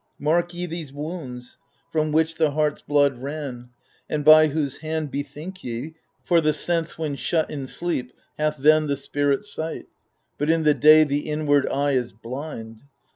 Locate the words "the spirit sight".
8.87-9.85